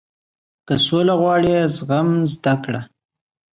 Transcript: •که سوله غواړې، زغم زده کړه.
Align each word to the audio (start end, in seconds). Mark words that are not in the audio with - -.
•که 0.67 0.75
سوله 0.85 1.13
غواړې، 1.21 1.55
زغم 1.77 2.07
زده 2.33 2.53
کړه. 2.63 2.81